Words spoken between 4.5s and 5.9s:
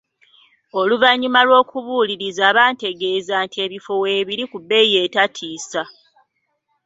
ku bbeeyi etatiisa.